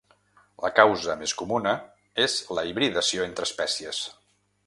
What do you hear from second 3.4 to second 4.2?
espècies.